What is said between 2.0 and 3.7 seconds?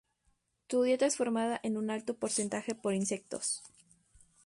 porcentaje por insectos.